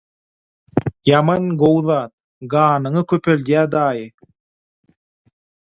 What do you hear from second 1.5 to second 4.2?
gowy zat, ganyňy köpeldýä, daýy.